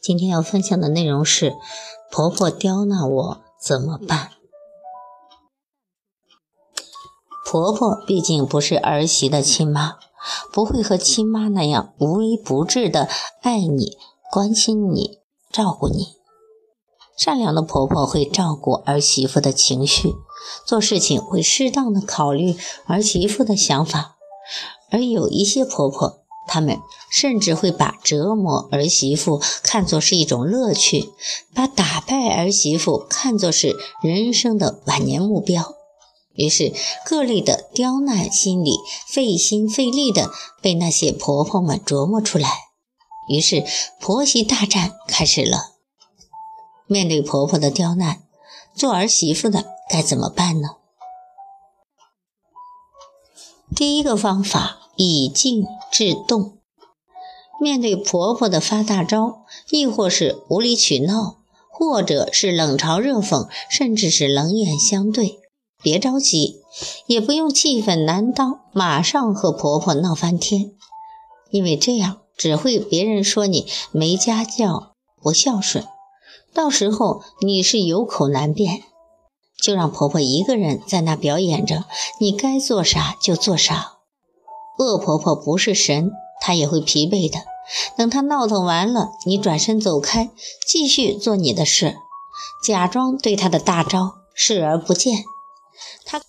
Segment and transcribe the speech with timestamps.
[0.00, 1.54] 今天要分享的内容是：
[2.10, 4.30] 婆婆刁难我怎么办？
[7.44, 9.98] 婆婆毕竟不是儿媳的亲妈，
[10.50, 13.08] 不会和亲妈那样无微不至的
[13.42, 13.98] 爱你、
[14.32, 15.18] 关心你、
[15.52, 16.14] 照顾你。
[17.18, 20.14] 善良的婆婆会照顾儿媳妇的情绪，
[20.64, 22.56] 做事情会适当的考虑
[22.86, 24.16] 儿媳妇的想法，
[24.90, 26.19] 而有一些婆婆。
[26.52, 26.80] 他们
[27.12, 31.12] 甚至会把折磨儿媳妇看作是一种乐趣，
[31.54, 35.76] 把打败儿媳妇看作是人生的晚年目标。
[36.34, 38.72] 于是，各类的刁难心理
[39.06, 42.48] 费心费力的被那些婆婆们琢磨出来。
[43.28, 43.64] 于是，
[44.00, 45.74] 婆媳大战开始了。
[46.88, 48.24] 面对婆婆的刁难，
[48.74, 50.70] 做儿媳妇的该怎么办呢？
[53.76, 54.79] 第一个方法。
[55.02, 56.58] 以静制动，
[57.58, 61.38] 面对婆婆的发大招，亦或是无理取闹，
[61.70, 65.38] 或者是冷嘲热讽，甚至是冷眼相对，
[65.82, 66.56] 别着急，
[67.06, 70.72] 也不用气愤难当，马上和婆婆闹翻天，
[71.50, 74.92] 因为这样只会别人说你没家教、
[75.22, 75.86] 不孝顺，
[76.52, 78.82] 到时候你是有口难辩。
[79.62, 81.84] 就让婆婆一个人在那表演着，
[82.18, 83.99] 你该做啥就做啥。
[84.80, 86.10] 恶婆婆不是神，
[86.40, 87.38] 她也会疲惫的。
[87.98, 90.30] 等她闹腾完了，你转身走开，
[90.66, 91.98] 继续做你的事，
[92.64, 95.24] 假装对她的大招视而不见。
[96.06, 96.22] 她，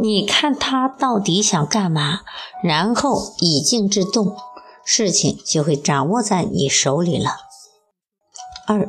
[0.00, 2.20] 你看她到底想干嘛？
[2.64, 4.34] 然后以静制动，
[4.82, 7.36] 事情就会掌握在你手里了。
[8.66, 8.88] 二，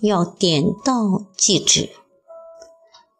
[0.00, 1.90] 要点到即止。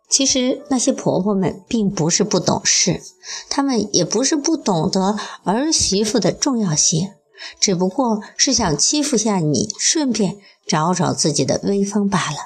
[0.09, 3.03] 其实那些婆婆们并不是不懂事，
[3.48, 7.10] 她们也不是不懂得儿媳妇的重要性，
[7.59, 12.37] 只不过是想欺负下你，顺便找找自己的威风罢了。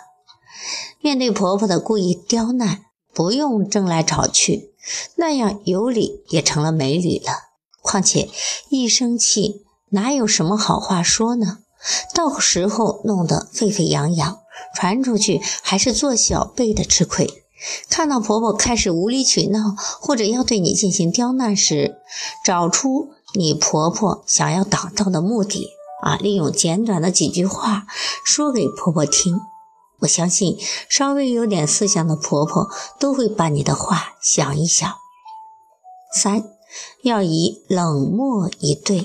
[1.00, 4.72] 面对婆婆的故意刁难，不用争来吵去，
[5.16, 7.32] 那样有理也成了没理了。
[7.82, 8.30] 况且
[8.70, 11.58] 一生气，哪有什么好话说呢？
[12.14, 14.40] 到时候弄得沸沸扬扬，
[14.74, 17.44] 传出去还是做小辈的吃亏。
[17.88, 21.96] 看到婆婆开始无理取闹，或者要对你进行刁难时，
[22.44, 25.68] 找出你婆婆想要达到的目的
[26.02, 27.86] 啊，利用简短的几句话
[28.24, 29.40] 说给婆婆听。
[30.00, 30.56] 我相信
[30.88, 32.68] 稍微有点思想的婆婆
[33.00, 34.88] 都会把你的话想一想。
[36.14, 36.44] 三，
[37.02, 39.04] 要以冷漠以对。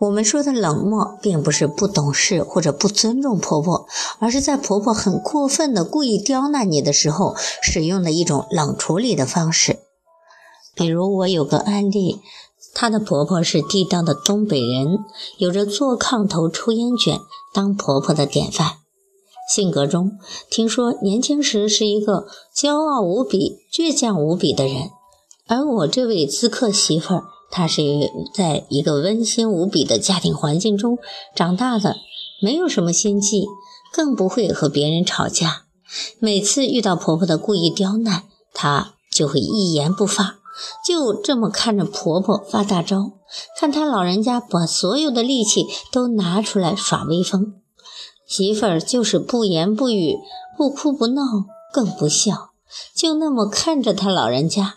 [0.00, 3.86] 我们说的冷漠，并不是不懂事或者不尊重婆婆，
[4.18, 9.80] 而是在婆婆很过分的故意刁难你的时候，使用的一种冷处理的方式。
[10.74, 12.22] 比如，我有个案例，
[12.72, 15.00] 她的婆婆是地道的东北人，
[15.36, 17.20] 有着做炕头、抽烟卷、
[17.52, 18.78] 当婆婆的典范。
[19.54, 20.12] 性格中，
[20.48, 24.88] 听说年轻时是一个骄傲无比、倔强无比的人。
[25.46, 27.24] 而我这位咨客媳妇儿。
[27.50, 27.82] 她是
[28.32, 30.98] 在一个温馨无比的家庭环境中
[31.34, 31.96] 长大的，
[32.40, 33.46] 没有什么心计，
[33.92, 35.64] 更不会和别人吵架。
[36.20, 38.24] 每次遇到婆婆的故意刁难，
[38.54, 40.36] 她就会一言不发，
[40.86, 43.12] 就这么看着婆婆发大招，
[43.58, 47.54] 看她老人家把所有的力气都拿出来耍威风。
[48.28, 50.16] 媳妇儿就是不言不语，
[50.56, 51.22] 不哭不闹，
[51.72, 52.50] 更不笑，
[52.94, 54.76] 就那么看着她老人家。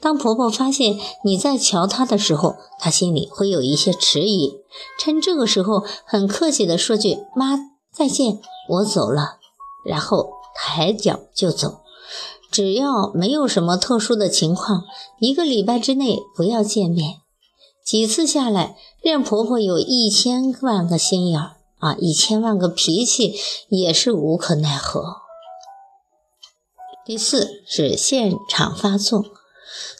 [0.00, 4.60] 当婆婆发现你在瞧她的时候，她心里会有一些迟疑。
[4.98, 7.58] 趁这个时候，很客气地说句“妈，
[7.92, 9.38] 再见，我走了”，
[9.84, 11.80] 然后抬脚就走。
[12.50, 14.84] 只要没有什么特殊的情况，
[15.18, 17.16] 一个礼拜之内不要见面。
[17.84, 23.34] 几次下来，任婆婆有一千万个心眼儿啊，一千万个脾气，
[23.68, 25.16] 也是无可奈何。
[27.04, 29.24] 第四是现场发作。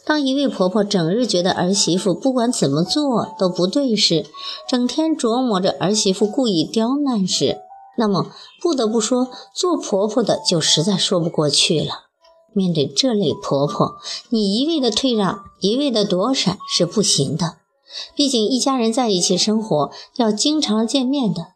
[0.09, 4.25] 当一位婆婆整日觉得儿媳妇不管怎么做都不对时，
[4.67, 7.59] 整天琢磨着儿媳妇故意刁难时，
[7.99, 8.33] 那么
[8.63, 12.07] 不得不说，做婆婆的就实在说不过去了。
[12.55, 13.97] 面对这类婆婆，
[14.31, 17.57] 你一味的退让，一味的躲闪是不行的。
[18.15, 21.49] 毕竟一家人在一起生活，要经常见面的。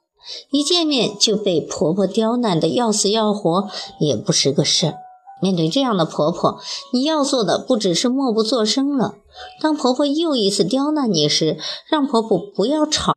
[0.51, 4.95] 一见面就被婆婆刁难的要死要活，也不是个事儿。
[5.43, 6.61] 面对这样的婆婆，
[6.93, 9.17] 你要做的不只是默不作声了。
[9.61, 11.59] 当婆婆又一次刁难你时，
[11.91, 13.17] 让婆婆不要吵，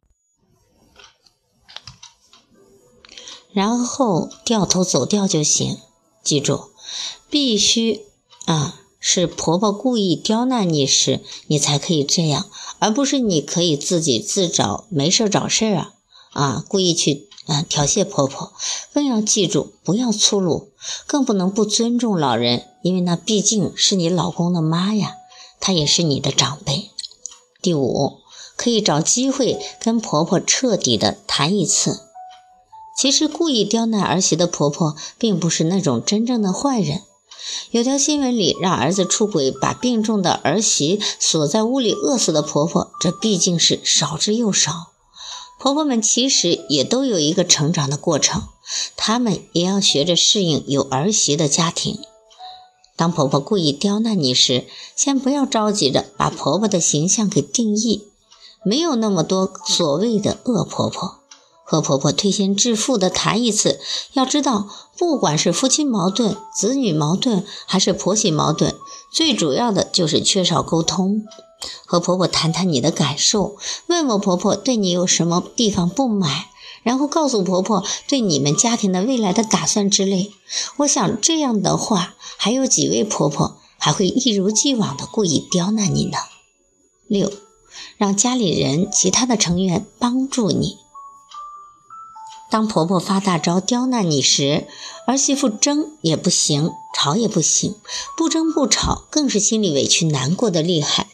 [3.54, 5.78] 然后掉头走掉就行。
[6.24, 6.72] 记住，
[7.30, 8.02] 必须
[8.46, 12.50] 啊，是婆婆故意刁难你时，你才可以这样，
[12.80, 15.94] 而不是你可以自己自找没事找事儿啊
[16.34, 17.30] 啊，故意去。
[17.46, 18.54] 啊，调戏婆婆，
[18.94, 20.70] 更要记住不要粗鲁，
[21.06, 25.16] 更不能不尊重老人，因为那毕竟是你老公的妈呀，
[25.60, 26.90] 她也是你的长辈。
[27.62, 28.20] 第五，
[28.56, 32.02] 可以找机会跟婆婆彻底的谈一次。
[32.98, 37.02] 其实故意刁难儿媳的婆婆，并不是那种真正的坏人。
[37.70, 44.95] 有条新闻里让儿子出轨，把病重的儿媳锁在屋里饿死的婆婆，这毕竟是少之又少。
[45.66, 48.44] 婆婆们其实也都有一个成长的过程，
[48.96, 51.98] 她们也要学着适应有儿媳的家庭。
[52.96, 54.66] 当婆婆故意刁难你时，
[54.96, 58.04] 先不要着急着把婆婆的形象给定义，
[58.64, 61.22] 没有那么多所谓的恶婆婆。
[61.64, 63.80] 和婆婆推心置腹的谈一次，
[64.14, 68.76] 要知道，不管是夫妻矛盾、子女矛盾，还是婆媳矛盾，
[69.12, 71.24] 最主要的就是缺少沟通。
[71.86, 73.58] 和婆婆谈谈你的感受，
[73.88, 76.46] 问问婆婆对你有什么地方不满，
[76.84, 80.34] 然后告诉婆婆对你们家庭的未来的打算之类。
[80.78, 86.18] 我想这样的话，还有几位婆婆还会一如既往的故意刁难你呢。
[87.08, 87.32] 六，
[87.98, 90.78] 让家里人其他的成员帮助你。
[92.50, 94.68] 当婆婆发大招刁难你时，
[95.08, 97.76] 儿媳妇争也不行，吵也不行，
[98.16, 101.08] 不争不吵更是心里委屈难过的厉害。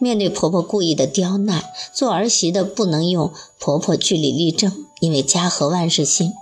[0.00, 6.32] 面对婆婆故意的刁难，做儿媳的不能用婆婆据理力争，因为家和万事兴。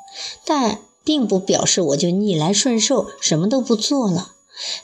[0.44, 4.32] 但并不表示我就逆来顺受，什么都不做了。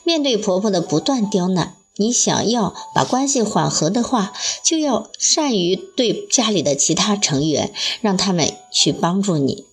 [0.03, 4.33] 面对婆婆的不断刁难，你想要把关系缓和的话，
[4.63, 7.71] 就要善于对家里的其他成员，
[8.01, 9.65] 让他们去帮助你。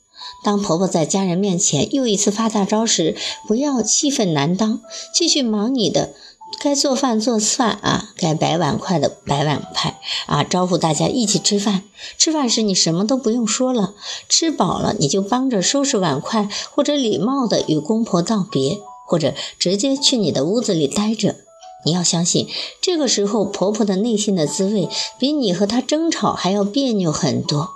[0.44, 3.16] 当婆婆在家人面前又一次发大招时，
[3.48, 4.81] 不要气愤难当，
[5.12, 6.14] 继续忙你的。
[6.58, 11.82] 该做饭做饭啊，该摆碗筷的摆碗筷啊，招呼大家一起吃饭。
[12.16, 13.94] 吃饭时你什么都不用说了，
[14.28, 21.37] 吃饱了你就帮着收拾碗筷，或者礼貌的与公婆道别，或者直接去你的屋子里待着。
[21.84, 22.48] 你要相信，
[22.81, 24.88] 这个时候婆婆的内心的滋味
[25.19, 27.70] 比你和她争吵还要别扭很多，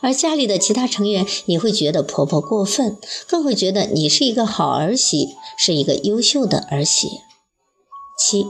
[0.00, 2.96] 而家里的其他成员也会觉得婆婆过分，
[3.28, 7.20] 更会觉得你是一个好儿媳，是一个优秀的儿媳。
[8.18, 8.46] 七，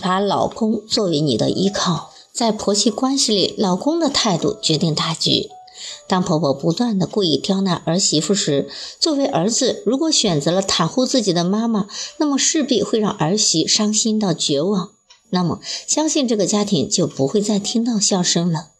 [0.00, 5.50] 把老公作为你的依靠，在婆媳关系里，老公的态度决定大局。
[6.06, 8.68] 当婆婆不断的故意刁难儿媳妇时，
[8.98, 11.88] 作为儿子，如果选择了袒护自己的妈妈，
[12.18, 14.90] 那么势必会让儿媳伤心到绝望。
[15.30, 18.70] 那么，相信这个家庭就不会再听到笑声了。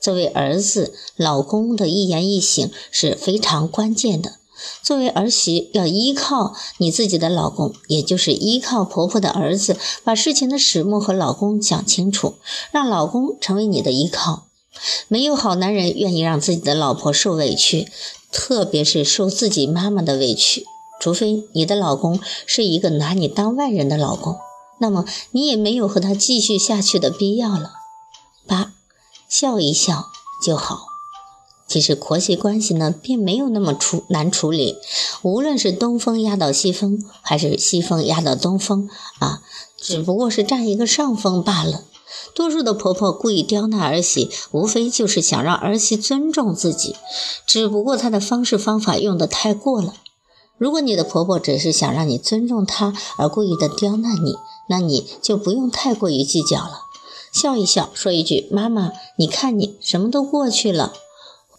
[0.00, 4.34] 作为儿子，老公的一言一行是非常关键的。
[4.82, 12.36] 作为儿媳，要依靠你自己的老公，也就是依靠婆婆的儿子，把事情的始末和老公讲清楚，
[12.70, 14.46] 让老公成为你的依靠。
[15.08, 17.88] 没有好男人愿意让自己的老婆受委屈，
[18.32, 20.64] 特别是受自己妈妈的委屈。
[21.00, 24.38] 除非你的老公是一个拿你当外人的老公，
[24.78, 27.72] 那么你也没有和他继续下去的必要了。
[28.46, 28.72] 八，
[29.28, 30.06] 笑一笑
[30.44, 30.93] 就好。
[31.66, 34.76] 其实婆媳关系呢，并没有那么处难处理。
[35.22, 39.42] 无论是东风压倒西风，还是西风压倒东风啊，
[39.80, 41.84] 只不过是占一个上风罢了。
[42.34, 46.94] 多数的婆婆故意刁难儿媳，无非就是想让儿媳尊重自己，
[47.46, 49.94] 只不过她的方式方法用的太过了。
[50.58, 54.36] 如果你的婆婆只是想让你尊重她而故意的刁难你，
[54.68, 56.82] 那你就不用太过于计较了，
[57.32, 60.92] 笑一笑，说一句：“妈妈，你看你什么都过去了。”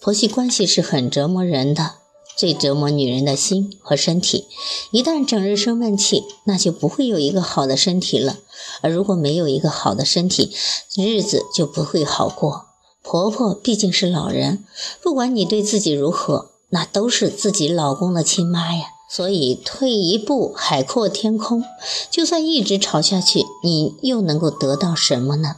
[0.06, 1.94] 婆媳关系是很折磨人的，
[2.38, 4.46] 最折磨女人的心和身体。
[4.92, 8.38] 一旦整日生闷气，那就不会有一个好的身体了。
[8.82, 10.54] 而如果没有一个好的身体，
[10.96, 12.68] 日子就不会好过。
[13.02, 14.64] 婆婆毕竟是老人，
[15.02, 18.90] 不管你对自己如何，那都是自己老公的亲妈呀。
[19.10, 21.64] 所以退一步，海阔天空。
[22.12, 25.56] 就算一直吵下去，你又能够得到什么呢？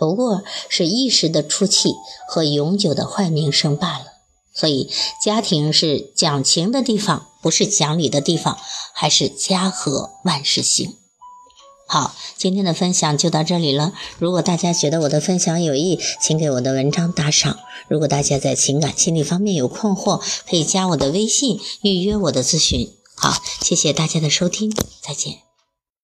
[0.00, 1.94] 不过是一时的出气
[2.26, 4.06] 和永久的坏名声罢了。
[4.52, 4.90] 所以，
[5.22, 8.58] 家庭是讲情的地方，不是讲理的地方，
[8.92, 10.96] 还是家和万事兴。
[11.86, 13.92] 好，今天的分享就到这里了。
[14.18, 17.58] 如果大家觉得我的分享有益，请给我的文章打赏。
[17.88, 22.92] 如果大家在情感心理方面有困惑，可以加我的微信预约我的咨询。
[23.16, 25.49] 好，谢谢大家的收听，再见。